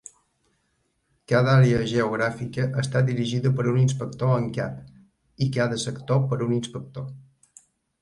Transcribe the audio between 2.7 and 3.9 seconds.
està dirigida per un